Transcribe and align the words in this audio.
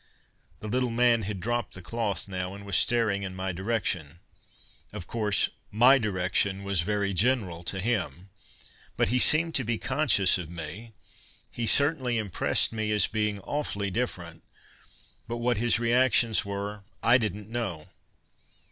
The 0.61 0.67
little 0.67 0.89
man 0.89 1.21
had 1.21 1.39
dropped 1.39 1.75
the 1.75 1.81
cloth 1.83 2.27
now, 2.27 2.55
and 2.55 2.65
was 2.65 2.75
staring 2.75 3.21
in 3.21 3.35
my 3.35 3.51
direction. 3.51 4.17
Of 4.91 5.05
course, 5.05 5.49
"my 5.69 5.99
direction" 5.99 6.63
was 6.63 6.81
very 6.81 7.13
general 7.13 7.63
to 7.65 7.79
him; 7.79 8.29
but 8.97 9.09
he 9.09 9.19
seemed 9.19 9.53
to 9.53 9.63
be 9.63 9.77
conscious 9.77 10.39
of 10.39 10.49
me. 10.49 10.93
He 11.51 11.67
certainly 11.67 12.17
impressed 12.17 12.73
me 12.73 12.91
as 12.91 13.05
being 13.05 13.41
awfully 13.41 13.91
different, 13.91 14.41
but 15.27 15.37
what 15.37 15.57
his 15.57 15.77
reactions 15.79 16.43
were, 16.43 16.83
I 17.03 17.19
didn't 17.19 17.47
know. 17.51 17.87